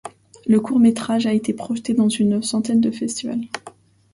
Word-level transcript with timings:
Le 0.47 0.59
court 0.59 0.79
métrage 0.79 1.27
a 1.27 1.31
été 1.35 1.53
projeté 1.53 1.93
dans 1.93 2.09
une 2.09 2.41
centaine 2.41 2.81
de 2.81 2.89
festivals. 2.89 3.41